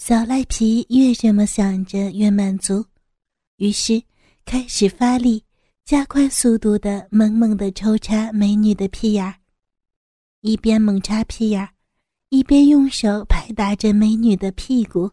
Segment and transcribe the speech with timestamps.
[0.00, 2.82] 小赖皮越这么想着越满足，
[3.58, 4.02] 于是
[4.46, 5.44] 开始发力，
[5.84, 9.34] 加快速度的猛猛的抽插美女的屁眼儿，
[10.40, 11.74] 一边猛插屁眼儿，
[12.30, 15.10] 一边用手拍打着美女的屁股。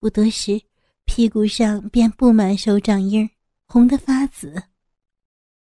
[0.00, 0.58] 不多时，
[1.04, 3.28] 屁股上便布满手掌印儿，
[3.66, 4.62] 红得发紫。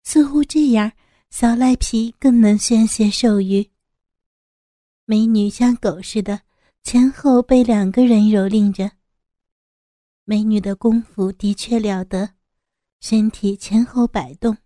[0.05, 0.93] 似乎这样，
[1.31, 3.67] 小赖皮更能宣泄兽欲。
[5.07, 6.43] 美女像狗似的。
[6.91, 8.91] 前后被两个人蹂躏着。
[10.25, 12.31] 美女的功夫的确了得，
[12.99, 14.57] 身体前后摆动，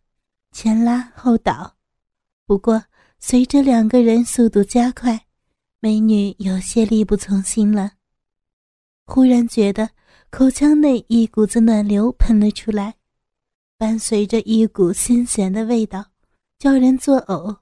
[0.52, 1.74] 前拉后倒。
[2.47, 2.84] 不过
[3.19, 5.27] 随着两个人速度加快，
[5.80, 7.95] 美女有些力不从心了。
[9.05, 9.91] 忽然觉得
[10.30, 12.95] 口腔内一股子暖流喷了出来，
[13.77, 16.06] 伴随着一股新鲜的味道，
[16.56, 17.56] 叫人作呕。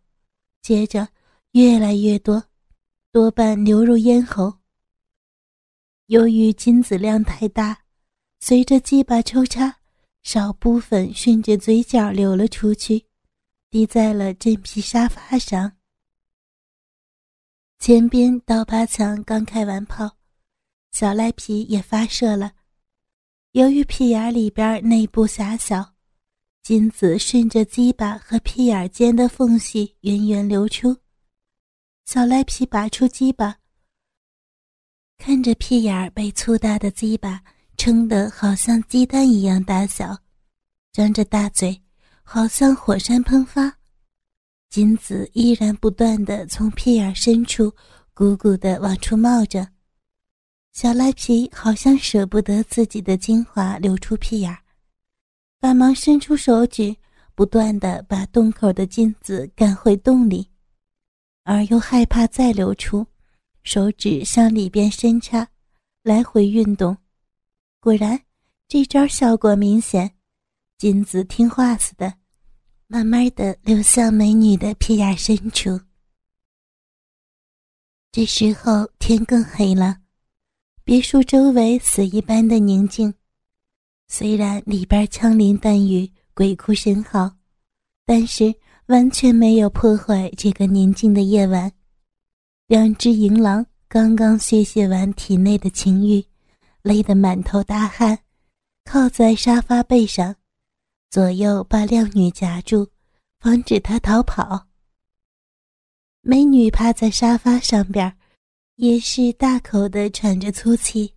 [0.60, 1.08] 接着
[1.52, 2.49] 越来越多。
[3.12, 4.60] 多半流入咽喉。
[6.06, 7.76] 由于精子量太大，
[8.38, 9.78] 随着鸡巴抽插，
[10.22, 13.04] 少部分顺着嘴角流了出去，
[13.68, 15.72] 滴在了真皮沙发上。
[17.80, 20.18] 前边刀疤强刚开完炮，
[20.92, 22.52] 小赖皮也发射了。
[23.52, 25.94] 由于屁眼里边内部狭小，
[26.62, 30.96] 精子顺着鸡巴和屁眼间的缝隙源源流出。
[32.12, 33.56] 小赖皮拔出鸡巴，
[35.16, 37.40] 看着屁眼儿被粗大的鸡巴
[37.76, 40.18] 撑得好像鸡蛋一样大小，
[40.90, 41.80] 张着大嘴，
[42.24, 43.72] 好像火山喷发。
[44.70, 47.72] 金子依然不断的从屁眼深处
[48.12, 49.64] 鼓鼓的往出冒着。
[50.72, 54.58] 小赖皮好像舍不得自己的精华流出屁眼儿，
[55.60, 56.92] 赶忙伸出手指，
[57.36, 60.49] 不断的把洞口的金子赶回洞里。
[61.50, 63.04] 而又害怕再流出，
[63.64, 65.48] 手指向里边伸插，
[66.04, 66.96] 来回运动。
[67.80, 68.22] 果然，
[68.68, 70.14] 这招效果明显，
[70.78, 72.14] 金子听话似的，
[72.86, 75.80] 慢慢的流向美女的屁眼深处。
[78.12, 80.02] 这时候天更黑了，
[80.84, 83.12] 别墅周围死一般的宁静。
[84.06, 87.36] 虽然里边枪林弹雨、鬼哭神嚎，
[88.06, 88.54] 但是。
[88.90, 91.70] 完全没有破坏这个宁静的夜晚。
[92.66, 96.24] 两只银狼刚刚宣泄完体内的情欲，
[96.82, 98.18] 累得满头大汗，
[98.84, 100.34] 靠在沙发背上，
[101.08, 102.88] 左右把靓女夹住，
[103.38, 104.66] 防止她逃跑。
[106.20, 108.12] 美女趴在沙发上边，
[108.74, 111.14] 也是大口的喘着粗气，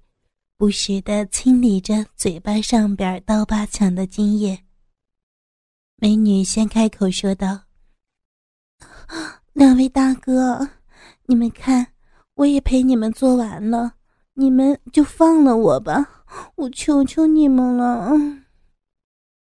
[0.57, 4.63] 不时的清理着嘴巴上边刀疤抢的精液。
[5.97, 7.61] 美女先开口说道
[9.53, 10.69] ：“两位大哥，
[11.25, 11.93] 你们看，
[12.33, 13.93] 我也陪你们做完了，
[14.33, 18.11] 你们就放了我吧，我求求你们了。”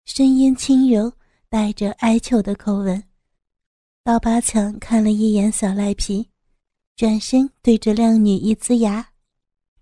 [0.04, 1.12] 声音轻柔，
[1.48, 3.04] 带着哀求的口吻。
[4.02, 6.28] 刀疤强看了一眼小赖皮，
[6.96, 9.10] 转身对着靓女一呲牙，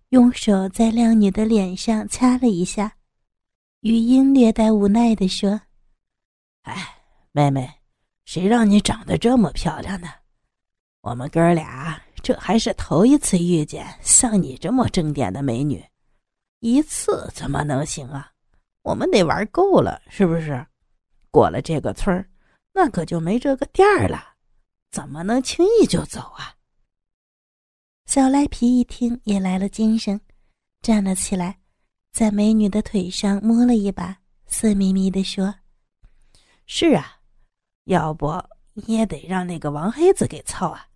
[0.08, 2.96] 用手在靓女的脸上掐了一下，
[3.80, 5.60] 语音略带无奈地说。
[6.66, 6.96] 哎，
[7.30, 7.72] 妹妹，
[8.24, 10.08] 谁让你长得这么漂亮呢？
[11.00, 15.84] 我们哥俩这还是头一次遇见像你这么正点的美女，
[16.58, 18.32] 一次怎么能行啊？
[18.82, 20.66] 我们得玩够了，是不是？
[21.30, 22.28] 过了这个村儿，
[22.72, 24.34] 那可就没这个店儿了，
[24.90, 26.56] 怎么能轻易就走啊？
[28.06, 30.20] 小赖皮一听也来了精神，
[30.82, 31.58] 站了起来，
[32.12, 35.54] 在美女的腿上摸了一把，色眯眯地说。
[36.66, 37.20] 是啊，
[37.84, 38.30] 要不
[38.74, 40.86] 你也得让那个王黑子给操啊，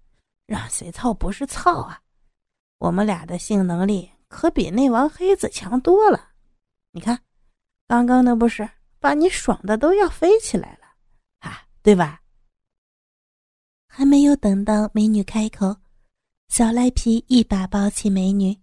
[0.46, 2.02] 让谁操不是操啊？
[2.78, 6.30] 我们俩的性能力可比那王黑子强多了。
[6.92, 7.22] 你看，
[7.86, 10.86] 刚刚那不是把你爽的都要飞起来了，
[11.38, 12.20] 啊，对吧？
[13.86, 15.76] 还没有等到美女开口，
[16.48, 18.58] 小赖皮一把抱起美女，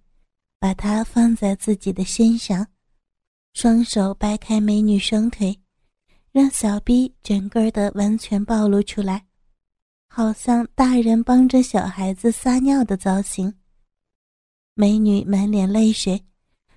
[0.59, 2.67] 把她放在自己的身上，
[3.53, 5.57] 双手掰开美女双腿。
[6.37, 9.25] 让小逼整个的完全暴露出来，
[10.07, 13.51] 好像大人帮着小孩子撒尿的造型。
[14.75, 16.23] 美女满脸泪水，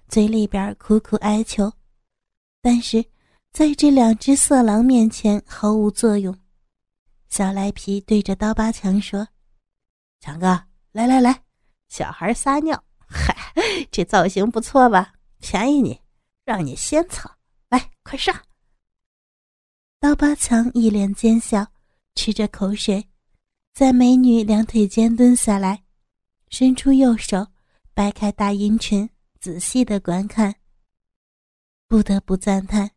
[0.09, 1.71] 嘴里边苦苦哀求，
[2.63, 3.05] 但是
[3.53, 6.35] 在这两只色狼面前毫无作用。
[7.29, 9.29] 小赖皮对着刀疤强说
[10.21, 10.59] ：“强哥，
[10.93, 11.43] 来来来，
[11.91, 13.37] 小孩撒尿，嗨，
[13.91, 15.13] 这造型不错吧？
[15.39, 16.01] 便宜你，
[16.47, 17.31] 让你先操，
[17.69, 18.35] 来，快上。”
[20.01, 21.73] 刀疤强一脸奸笑，
[22.15, 23.07] 吃着口水，
[23.75, 25.83] 在美女两腿间蹲下来，
[26.49, 27.47] 伸出右手，
[27.93, 29.11] 掰开大阴唇，
[29.41, 30.55] 仔细的观看。
[31.87, 32.93] 不得不赞叹，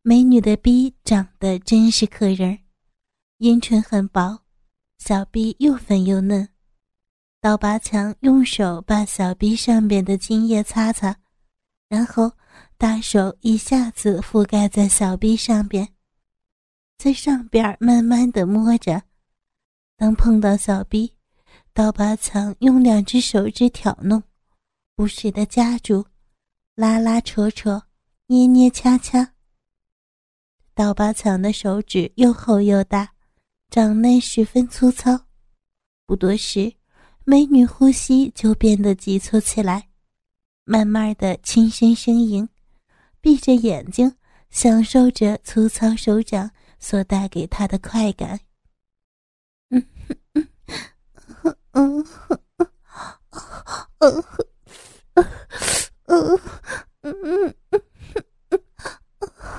[0.00, 2.60] 美女的逼长得真是可人，
[3.36, 4.42] 阴唇很薄，
[4.96, 6.48] 小臂又粉又嫩。
[7.38, 11.14] 刀疤强用手把小臂上边的精液擦擦，
[11.90, 12.32] 然后
[12.78, 15.86] 大手一下子覆盖在小臂上边，
[16.98, 19.02] 在上边慢慢的摸着。
[19.96, 21.14] 当碰到小臂，
[21.72, 24.22] 刀疤强用两只手指挑弄，
[24.94, 26.04] 不时的夹住，
[26.74, 27.82] 拉拉扯扯，
[28.26, 29.34] 捏捏掐掐。
[30.74, 33.12] 刀疤强的手指又厚又大，
[33.70, 35.18] 掌内十分粗糙。
[36.06, 36.72] 不多时，
[37.24, 39.88] 美女呼吸就变得急促起来，
[40.64, 42.48] 慢慢的轻声呻吟，
[43.20, 44.14] 闭着眼睛
[44.50, 48.40] 享受着粗糙手掌所带给他的快感。
[49.70, 49.86] 嗯
[51.02, 52.04] 嗯嗯
[53.98, 54.24] 嗯
[56.06, 56.40] 嗯
[57.02, 57.54] 嗯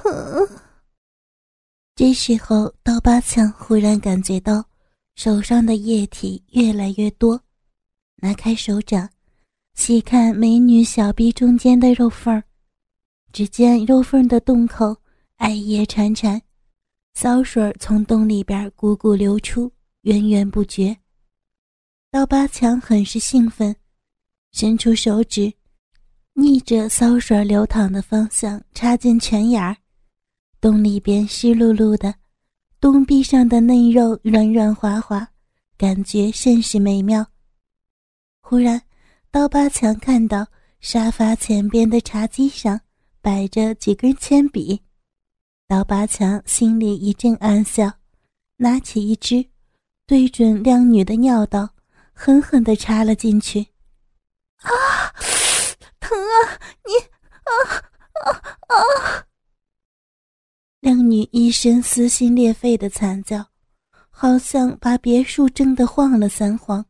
[0.06, 0.50] 嗯
[1.96, 4.64] 这时候，刀疤强忽然感觉到
[5.16, 7.42] 手上的液体越来越多，
[8.18, 9.10] 拿开手掌，
[9.74, 12.44] 细看美女小臂中间的肉缝儿，
[13.34, 14.96] 只见肉缝的洞口
[15.38, 16.40] 艾叶潺潺，
[17.20, 19.72] 骚水从洞里边汩汩流出。
[20.02, 20.96] 源源不绝。
[22.12, 23.76] 刀疤强很是兴奋，
[24.52, 25.52] 伸出手指，
[26.34, 29.76] 逆着骚水流淌的方向插进泉眼儿，
[30.62, 32.14] 洞里边湿漉漉的，
[32.80, 35.28] 洞壁上的嫩肉软软滑滑，
[35.76, 37.26] 感觉甚是美妙。
[38.42, 38.80] 忽然，
[39.32, 40.46] 刀疤强看到
[40.82, 42.80] 沙发前边的茶几上
[43.22, 44.80] 摆着几根铅笔，
[45.70, 47.92] 刀疤强心里一阵暗笑，
[48.56, 49.46] 拿起一支。
[50.06, 51.70] 对准靓女的尿道，
[52.14, 53.68] 狠狠地插了进去。
[54.62, 54.72] 啊，
[56.00, 56.58] 疼啊！
[56.86, 56.94] 你
[57.44, 57.52] 啊
[58.24, 58.32] 啊
[58.70, 59.28] 啊！
[60.80, 63.46] 靓女一声撕心裂肺的惨叫，
[64.10, 66.86] 好像把别墅震得晃了三晃。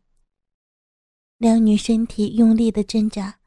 [1.39, 3.39] 靓女身体用力的挣扎，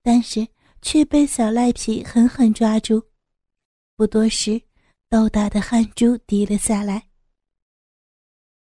[0.00, 0.46] 但是
[0.80, 3.02] 却被小赖皮狠狠抓住。
[3.96, 4.62] 不多时，
[5.16, 7.02] 豆大的汗珠滴了下来。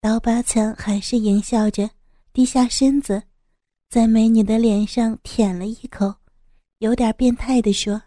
[0.01, 1.91] 刀疤强还是淫笑着，
[2.33, 3.23] 低下身子，
[3.91, 6.15] 在美女的脸上舔了一口，
[6.79, 8.01] 有点变态的说：“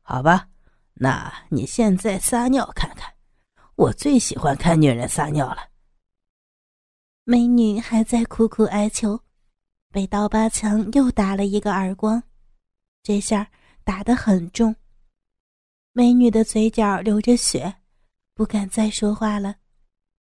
[0.00, 0.48] 好吧，
[0.94, 3.12] 那你现在撒尿看看，
[3.74, 5.70] 我最喜欢看女人撒尿了。”
[7.26, 9.18] 美女还在苦苦哀求，
[9.90, 12.22] 被刀疤强又打了一个耳光，
[13.02, 13.50] 这下
[13.82, 14.76] 打得很重。
[15.92, 17.74] 美女的嘴角流着血，
[18.34, 19.56] 不敢再说话了。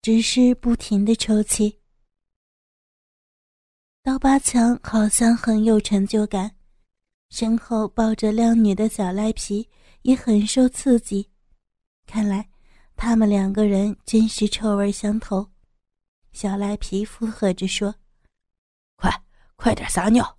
[0.03, 1.81] 只是不停的抽泣。
[4.03, 6.55] 刀疤强好像很有成就感，
[7.31, 9.67] 身后抱着靓女的小赖皮
[10.03, 11.31] 也很受刺激。
[12.07, 12.47] 看来
[12.95, 15.51] 他们两个人真是臭味相投。
[16.33, 17.95] 小赖皮附和着说
[18.97, 19.11] ：“快
[19.57, 20.39] 快点撒尿！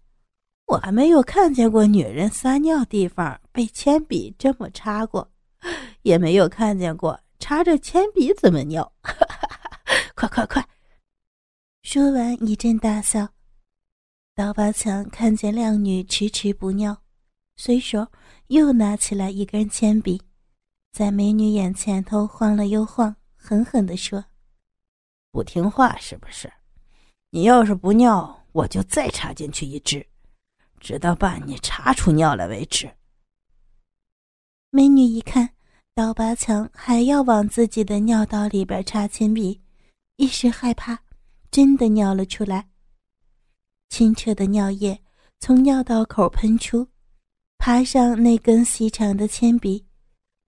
[0.66, 5.32] 我还没有看见过女人撒尿地方被铅笔这么插过，
[6.02, 8.92] 也没有看见过插着铅笔怎么尿。
[10.16, 10.68] ”快快快！
[11.84, 13.30] 说完一阵大笑。
[14.34, 16.98] 刀疤强看见靓女迟迟不尿，
[17.58, 18.08] 随手
[18.48, 20.22] 又拿起来一根铅笔，
[20.92, 24.26] 在美女眼前头晃了又晃，狠狠地说
[25.32, 26.52] ：“不听话是不是？
[27.30, 30.06] 你要是不尿，我就再插进去一支，
[30.86, 32.88] 直到把你查出尿来为止。”
[34.70, 35.50] 美女一看，
[35.96, 39.60] 刀疤强还要往自己的尿道里边插铅笔。
[40.18, 41.00] 一时害怕，
[41.50, 42.70] 真的尿了出来。
[43.90, 45.02] 清澈的尿液
[45.40, 46.88] 从尿道口喷出，
[47.58, 49.84] 爬上那根细长的铅笔，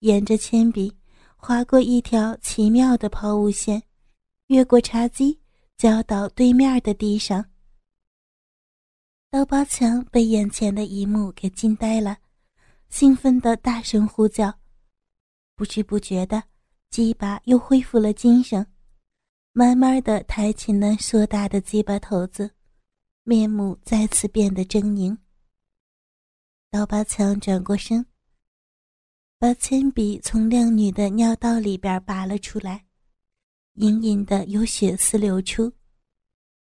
[0.01, 0.95] 沿着铅笔
[1.35, 3.81] 划过一条奇妙的抛物线，
[4.47, 5.39] 越过茶几，
[5.77, 7.43] 浇到对面的地上。
[9.37, 12.17] 刀疤强被眼前的一幕给惊呆了，
[12.89, 14.51] 兴奋的大声呼叫，
[15.55, 16.43] 不知不觉的，
[16.89, 18.65] 鸡巴又恢复了精神。
[19.53, 22.49] 慢慢的抬起那硕大的鸡巴头子，
[23.25, 25.15] 面目再次变得狰狞。
[26.71, 28.03] 刀疤强转过身，
[29.37, 32.83] 把铅笔从靓女的尿道里边拔了出来，
[33.73, 35.71] 隐隐的有血丝流出。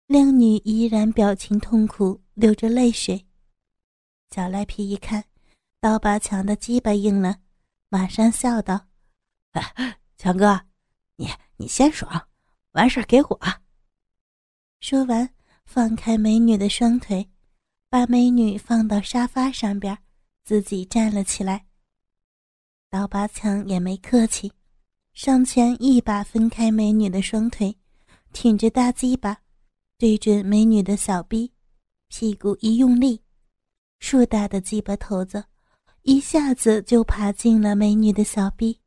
[0.07, 3.27] 靓女依然表情痛苦，流着泪水。
[4.31, 5.23] 小赖皮一看，
[5.79, 7.37] 刀疤强的鸡巴硬了，
[7.91, 8.87] 马上笑道
[10.17, 10.59] ：“强哥，
[11.17, 11.29] 你
[11.59, 12.29] 你先爽。”
[12.73, 13.39] 完事儿给我。
[14.81, 15.29] 说完，
[15.67, 17.29] 放开美女的双腿，
[17.91, 19.99] 把美女放到沙发上边，
[20.43, 21.67] 自己站了起来。
[22.89, 24.51] 刀疤强也没客气，
[25.13, 27.77] 上前一把分开美女的双腿，
[28.33, 29.43] 挺着大鸡巴，
[29.99, 31.53] 对准美女的小臂，
[32.11, 33.23] 屁股一用力，
[34.01, 35.43] 硕大的鸡巴头子
[36.03, 38.79] 一下子就爬进了美女的小臂，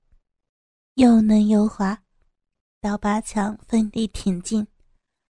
[0.95, 2.03] 又嫩又滑。
[2.81, 4.67] 刀疤强奋力挺进，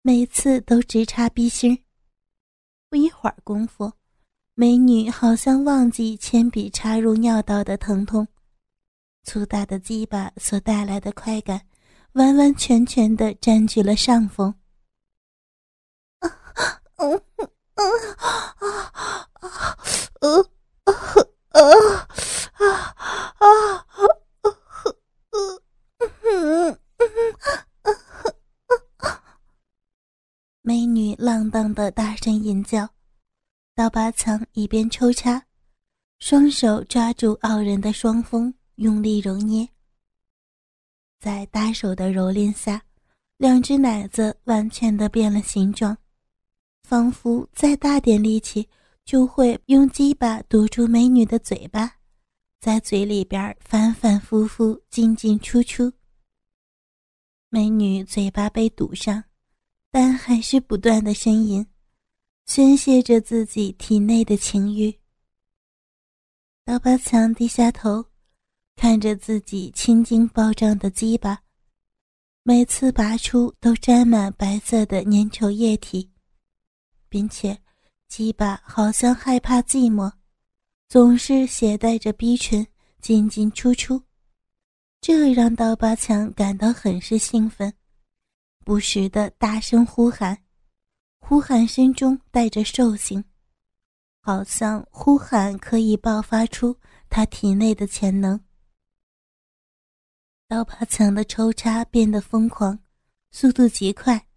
[0.03, 1.83] 每次都直插逼心。
[2.89, 3.91] 不一会儿功夫，
[4.53, 8.27] 美女好像忘记铅笔插入尿道的疼痛，
[9.23, 11.59] 粗大的鸡巴所带来的快感，
[12.11, 14.53] 完完全全的占据了上风。
[16.19, 16.29] 啊，
[16.97, 17.21] 嗯！
[30.61, 32.87] 美女浪荡的大声吟叫，
[33.73, 35.43] 刀疤强一边抽插，
[36.19, 39.67] 双手抓住傲人的双峰，用力揉捏。
[41.19, 42.83] 在大手的蹂躏下，
[43.37, 45.97] 两只奶子完全的变了形状，
[46.89, 48.67] 仿佛再大点力气
[49.05, 51.97] 就会用鸡巴堵住美女的嘴巴，
[52.59, 55.93] 在嘴里边反反复复进进出出。
[57.49, 59.23] 美女嘴巴被堵上。
[59.91, 61.65] 但还是不断的呻吟，
[62.45, 64.95] 宣泄着自己体内的情欲。
[66.63, 68.05] 刀疤强低下头，
[68.75, 71.41] 看着自己青筋暴涨的鸡巴，
[72.43, 76.07] 每次拔出都沾满白色的粘稠液体，
[77.09, 77.59] 并且
[78.07, 80.11] 鸡巴好像害怕寂寞，
[80.87, 82.65] 总是携带着逼唇
[83.01, 84.01] 进进出出，
[85.01, 87.73] 这让刀疤强感到很是兴奋。
[88.63, 90.37] 不时的大声呼喊，
[91.19, 93.23] 呼喊声中带着兽性，
[94.21, 96.77] 好像呼喊可以爆发出
[97.09, 98.39] 他体内的潜能。
[100.47, 102.79] 刀疤强的抽插变得疯狂，
[103.31, 104.27] 速度极快，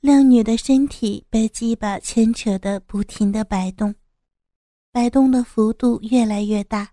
[0.00, 3.92] 靓女的身体被鸡巴牵扯的不停的摆动，
[4.92, 6.92] 摆动的幅度越来越大。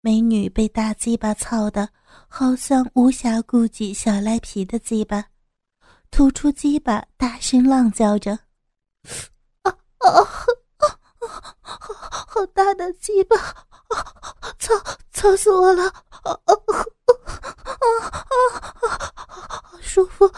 [0.00, 1.88] 美女被大鸡巴操的，
[2.26, 5.24] 好像无暇顾及小赖皮的鸡巴，
[6.10, 8.32] 吐出鸡巴，大声浪叫着
[9.62, 11.56] ：“啊啊啊啊！
[11.60, 11.94] 好
[12.26, 13.36] 好大的鸡巴，
[14.58, 14.74] 操
[15.12, 15.84] 操死我了！
[15.84, 16.74] 啊啊啊
[17.78, 17.86] 啊
[18.88, 19.62] 啊！
[19.62, 20.28] 好舒服！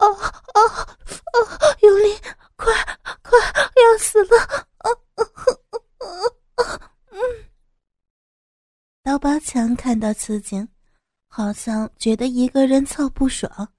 [0.00, 0.06] 啊
[0.54, 1.36] 啊啊！
[1.82, 2.18] 用力，
[2.56, 2.72] 快
[3.22, 4.38] 快，要死了！
[4.78, 5.22] 啊啊
[5.98, 6.92] 啊啊！
[7.10, 7.20] 嗯。”
[9.04, 10.66] 刀疤强看到此景，
[11.28, 13.72] 好像觉得一个人操不爽，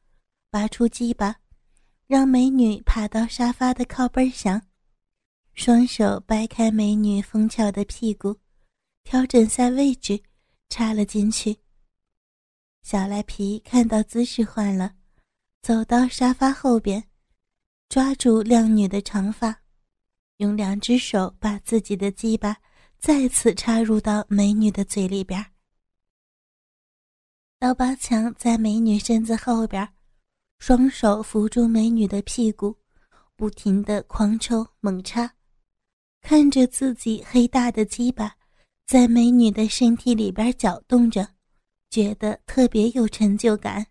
[0.50, 1.36] 拔出鸡巴，
[2.08, 4.62] 让美女爬到沙发的靠背上，
[5.54, 8.38] 双手掰开美女丰翘的屁股，
[9.04, 10.22] 调整下位置，
[10.70, 11.58] 插了进去。
[12.84, 14.96] 小赖皮看到姿势换了，
[15.62, 17.04] 走到沙发后边，
[17.88, 19.62] 抓住靓女的长发，
[20.38, 22.58] 用两只手把自己的鸡巴。
[22.98, 25.44] 再次插入到美女的嘴里边。
[27.58, 29.88] 刀疤强在美女身子后边，
[30.60, 32.78] 双手扶住美女的屁股，
[33.36, 35.34] 不停的狂抽猛插，
[36.22, 38.36] 看着自己黑大的鸡巴
[38.86, 41.28] 在美女的身体里边搅动着，
[41.90, 43.88] 觉得特别有成就感。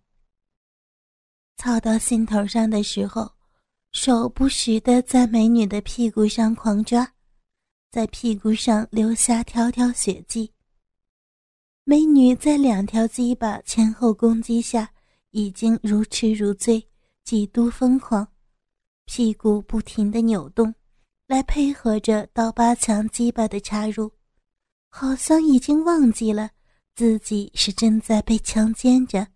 [1.60, 3.30] 操到心头上的时候，
[3.92, 7.06] 手不时的在美女的屁股上狂抓。
[7.90, 10.50] 在屁股上留下条条血迹。
[11.84, 14.90] 美女在两条鸡巴前后攻击下，
[15.32, 16.82] 已经如痴如醉，
[17.24, 18.26] 极度疯狂，
[19.04, 20.74] 屁股不停的扭动，
[21.26, 24.10] 来配合着刀疤强鸡巴的插入，
[24.88, 26.52] 好像已经忘记了
[26.94, 29.26] 自己是正在被强奸着，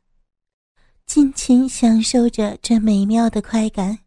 [1.07, 3.99] 尽情享受着这美妙的快感。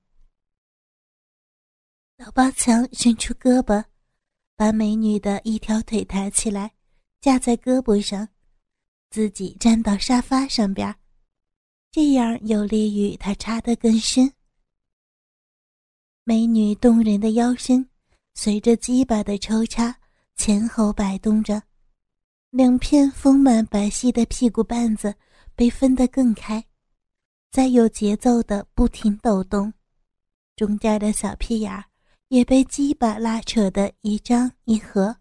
[2.18, 3.84] 老八强伸出胳膊。
[4.60, 6.74] 把美女的一条腿抬起来，
[7.22, 8.28] 架在胳膊上，
[9.12, 10.96] 自己站到沙发上边，
[11.92, 14.34] 这样有利于他插得更深。
[16.24, 17.88] 美女动人的腰身
[18.34, 19.96] 随着鸡巴的抽插
[20.36, 21.62] 前后摆动着，
[22.50, 25.14] 两片丰满白皙的屁股瓣子
[25.56, 26.66] 被分得更开，
[27.52, 29.74] 在有节奏的不停抖动，
[30.56, 31.84] 中间的小屁眼儿。
[32.30, 35.16] 也被鸡巴拉扯的一张一合，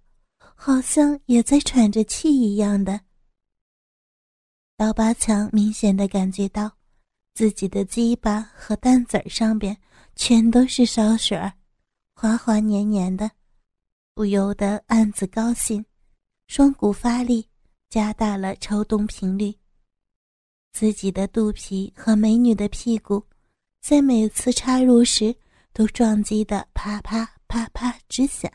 [0.56, 3.00] 好像也在喘着气一样的。
[4.76, 6.68] 刀疤强明显的感觉到，
[7.32, 9.76] 自己的鸡巴和蛋子上边
[10.16, 11.52] 全都是烧水儿，
[12.16, 13.30] 滑滑黏黏的，
[14.12, 15.84] 不由得暗自高兴，
[16.48, 17.48] 双股发力，
[17.88, 19.54] 加大了抽动频率。
[20.78, 23.24] 自己的肚皮和美女的屁股，
[23.80, 25.34] 在每次插入时
[25.72, 28.50] 都撞击的啪啪啪啪直响。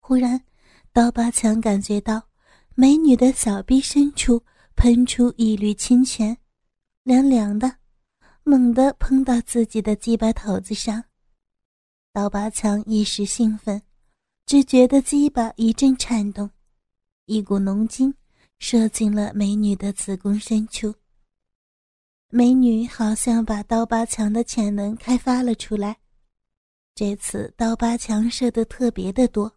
[0.00, 0.42] 忽然，
[0.92, 2.20] 刀疤强感觉到
[2.74, 4.42] 美女的小臂深处
[4.74, 6.36] 喷出一缕清泉，
[7.04, 7.76] 凉凉的，
[8.42, 11.04] 猛地碰到自己的鸡巴头子上。
[12.12, 13.80] 刀疤强一时兴奋，
[14.46, 16.50] 只觉得鸡巴一阵颤动，
[17.26, 18.12] 一股浓精。
[18.60, 20.94] 射进了美女的子宫深处。
[22.28, 25.98] 美女好像把刀疤强的潜能开发了出来，
[26.94, 29.56] 这次刀疤强射的特别的多。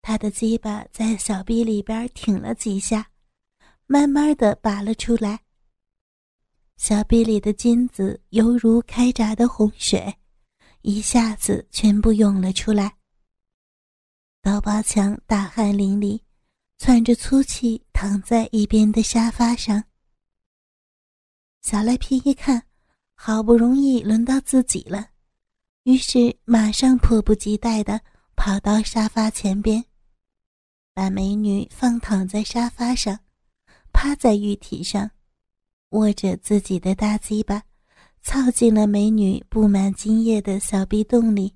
[0.00, 3.10] 他的鸡巴在小臂里边挺了几下，
[3.86, 5.42] 慢慢的拔了出来。
[6.76, 10.16] 小臂里的金子犹如开闸的洪水，
[10.82, 12.96] 一下子全部涌了出来。
[14.40, 16.20] 刀疤强大汗淋漓。
[16.84, 19.84] 喘着粗气，躺在一边的沙发上。
[21.60, 22.60] 小赖皮一看，
[23.14, 25.10] 好不容易轮到自己了，
[25.84, 28.00] 于是马上迫不及待的
[28.34, 29.84] 跑到沙发前边，
[30.92, 33.16] 把美女放躺在沙发上，
[33.92, 35.08] 趴在玉体上，
[35.90, 37.62] 握着自己的大鸡巴，
[38.22, 41.54] 操进了美女布满精液的小壁洞里，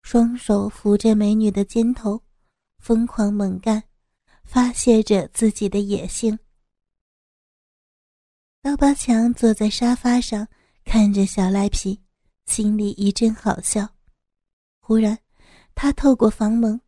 [0.00, 2.22] 双手扶着美女的肩头，
[2.78, 3.82] 疯狂猛干。
[4.50, 6.36] 发泄着自己的野性。
[8.60, 10.48] 刀疤强坐在沙发上，
[10.84, 12.00] 看着小赖皮，
[12.46, 13.88] 心里一阵好笑。
[14.80, 15.16] 忽然，
[15.76, 16.80] 他透过房门，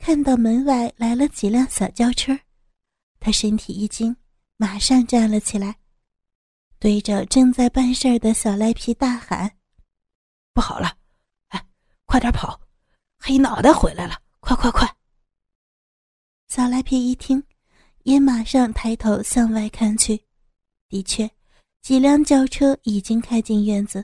[0.00, 2.36] 看到门外来了几辆小轿车，
[3.20, 4.16] 他身体一惊，
[4.56, 5.78] 马上站了起来，
[6.80, 9.56] 对着正在办事儿的小赖皮大喊
[10.52, 10.98] ：“不好了！
[11.50, 11.64] 哎，
[12.06, 12.60] 快点跑！
[13.20, 14.20] 黑脑袋回来了！
[14.40, 14.92] 快快快！”
[16.48, 17.42] 小赖皮一听，
[18.04, 20.18] 也马上抬头向外看去。
[20.88, 21.30] 的确，
[21.82, 24.02] 几辆轿车已经开进院子，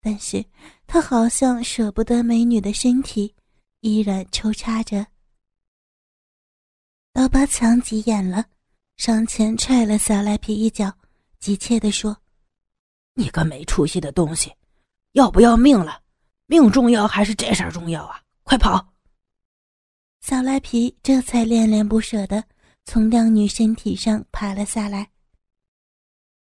[0.00, 0.44] 但是
[0.88, 3.32] 他好像舍不得美女的身体，
[3.80, 5.06] 依然抽插着。
[7.12, 8.44] 刀疤强急眼了，
[8.96, 10.92] 上前踹了小赖皮一脚，
[11.38, 12.16] 急切地说
[13.14, 14.52] ：“你个没出息的东西，
[15.12, 16.02] 要不要命了？
[16.46, 18.20] 命重要还是这事儿重要啊？
[18.42, 18.84] 快跑！”
[20.28, 22.44] 小赖皮这才恋恋不舍的
[22.84, 25.10] 从靓女身体上爬了下来。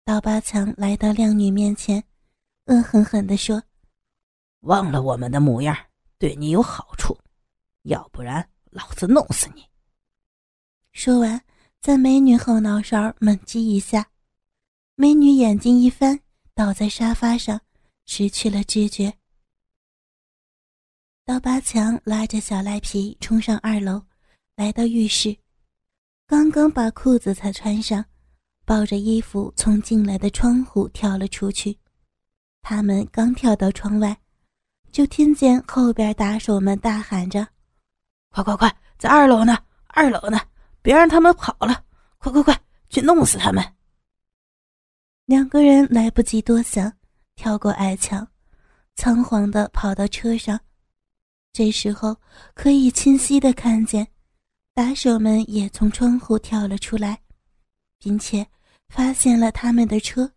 [0.05, 2.01] 刀疤强来到靓女面前，
[2.67, 3.61] 恶狠狠地说
[4.63, 5.77] ：“忘了我们的模样，
[6.17, 7.19] 对你有好处，
[7.83, 9.65] 要不然老子弄死你！”
[10.95, 11.43] 说完，
[11.81, 14.09] 在美女后脑勺猛击一下，
[14.95, 16.21] 美女眼睛一翻，
[16.55, 17.61] 倒在沙发上，
[18.07, 19.13] 失去了知觉。
[21.25, 24.03] 刀疤强拉着小赖皮冲上二楼，
[24.57, 25.37] 来到浴室，
[26.27, 28.05] 刚刚把裤子才穿上，
[28.65, 31.79] 抱着衣服从进来的窗户跳了出去。
[32.61, 34.17] 他们刚跳到窗外，
[34.91, 37.47] 就听见后边打手们大喊着
[38.35, 39.57] ：“快快快，在二楼呢，
[39.87, 40.41] 二楼呢，
[40.83, 41.85] 别让他们跑了！
[42.19, 43.65] 快快快，去弄死他们！”
[45.27, 46.93] 两个人来不及多想，
[47.37, 48.27] 跳过矮墙，
[48.97, 50.59] 仓皇地跑到车上。
[51.53, 52.17] 这时候
[52.55, 54.09] 可以清晰的看见，
[54.73, 57.21] 打手们也从窗户跳了出来，
[57.99, 58.47] 并且
[58.89, 60.33] 发现了他们的车，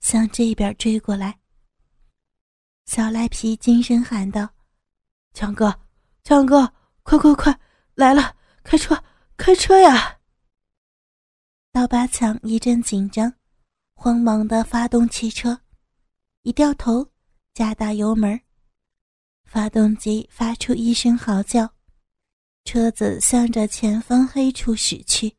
[0.00, 1.36] 向这边追过来。
[2.86, 4.48] 小赖皮惊声喊道
[5.34, 5.80] ：“强哥，
[6.22, 7.60] 强哥，快快快，
[7.94, 8.36] 来了！
[8.62, 9.02] 开车，
[9.36, 10.18] 开车呀！”
[11.72, 13.32] 刀疤强一阵紧张，
[13.94, 15.60] 慌忙的发动汽车，
[16.42, 17.08] 一掉头，
[17.54, 18.40] 加大油门。
[19.50, 21.68] 发动机发出一声嚎叫，
[22.64, 25.34] 车子向着前方黑处驶去。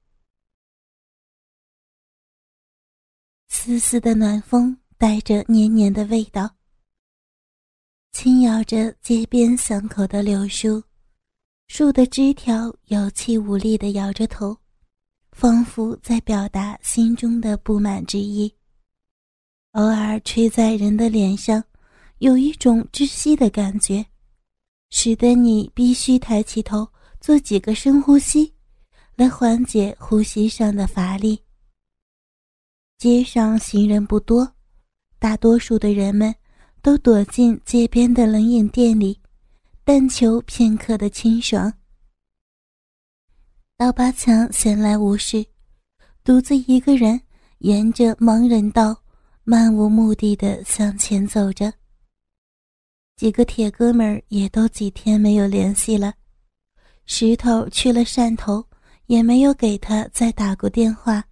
[3.47, 6.57] 丝丝的暖风带着黏黏的味道，
[8.11, 10.83] 轻摇着街边巷口的柳树，
[11.69, 14.57] 树的枝条有气无力地摇着头，
[15.31, 18.53] 仿佛在表达心中的不满之意。
[19.71, 21.63] 偶尔吹在人的脸上。
[22.21, 24.05] 有一种窒息的感觉，
[24.91, 26.87] 使得你必须抬起头
[27.19, 28.53] 做几个深呼吸，
[29.15, 31.41] 来缓解呼吸上的乏力。
[32.99, 34.47] 街上行人不多，
[35.17, 36.31] 大多数的人们
[36.83, 39.19] 都躲进街边的冷饮店里，
[39.83, 41.73] 但求片刻的清爽。
[43.75, 45.43] 刀疤强闲来无事，
[46.23, 47.19] 独自一个人
[47.61, 48.95] 沿着盲人道，
[49.43, 51.73] 漫无目的的向前走着。
[53.21, 56.11] 几个铁哥们儿也都几天没有联系了。
[57.05, 58.65] 石头去了汕头，
[59.05, 61.23] 也没有给他再打过电话。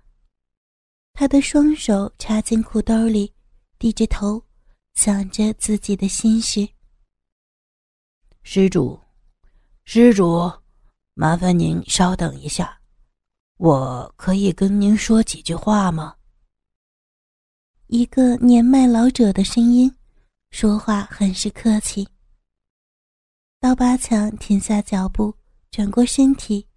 [1.14, 3.34] 他的双手插进裤兜里，
[3.80, 4.40] 低着头，
[4.94, 6.70] 想着自己的心事。
[8.44, 9.00] 施主，
[9.84, 10.48] 施主，
[11.16, 12.80] 麻烦您稍等一下，
[13.58, 16.16] 我可以跟您说几句话吗？
[17.88, 19.92] 一个年迈老者的声音，
[20.52, 22.08] 说话很是客气。
[23.60, 25.36] 刀疤强停下脚步，
[25.72, 26.68] 转过身体，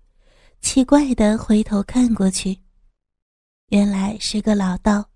[0.60, 2.58] 奇怪的回头看过去，
[3.68, 5.08] 原来是个老道，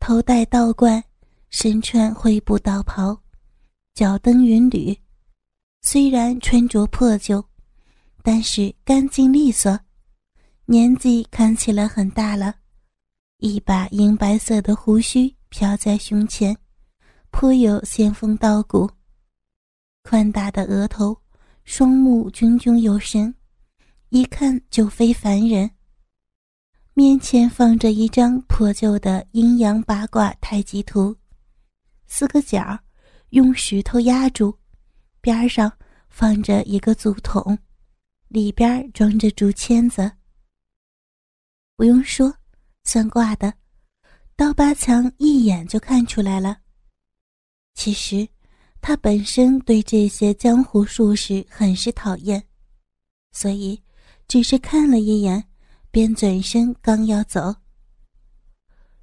[0.00, 1.02] 头戴道冠，
[1.50, 3.18] 身穿灰布道袍，
[3.94, 4.98] 脚蹬云履，
[5.82, 7.44] 虽然穿着破旧，
[8.22, 9.78] 但是干净利索，
[10.66, 12.56] 年纪看起来很大了。
[13.38, 16.56] 一把银白色的胡须飘在胸前，
[17.36, 18.88] 颇有仙风道骨。
[20.04, 21.20] 宽大的额头，
[21.64, 23.34] 双目炯炯有神，
[24.10, 25.68] 一看就非凡人。
[26.92, 31.14] 面前放着一张破旧的阴阳八卦太极图，
[32.06, 32.78] 四个角
[33.30, 34.56] 用石头压住，
[35.20, 35.70] 边上
[36.08, 37.58] 放着一个竹筒，
[38.28, 40.08] 里边装着竹签子。
[41.76, 42.32] 不用说。
[42.84, 43.52] 算卦的，
[44.36, 46.58] 刀疤强一眼就看出来了。
[47.74, 48.26] 其实，
[48.80, 52.46] 他本身对这些江湖术士很是讨厌，
[53.32, 53.82] 所以
[54.26, 55.44] 只是看了一眼，
[55.90, 57.54] 便转身刚要走。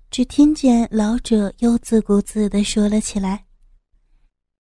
[0.09, 3.45] 只听见老者又自顾自的说了起来：“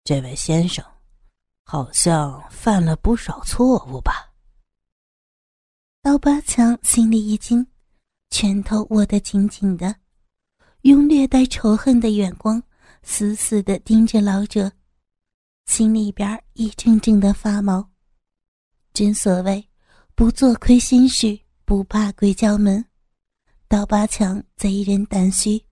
[0.03, 0.83] 这位先生，
[1.63, 4.33] 好像犯了不少错误吧？”
[6.01, 7.65] 刀疤强心里一惊。
[8.33, 9.93] 拳头握得紧紧的，
[10.83, 12.63] 用略带仇恨的眼光
[13.03, 14.71] 死死地盯着老者，
[15.65, 17.89] 心里边一阵阵的发毛。
[18.93, 19.67] 真所谓，
[20.15, 22.85] 不做亏心事，不怕鬼叫门。
[23.67, 25.63] 刀疤强贼人胆虚，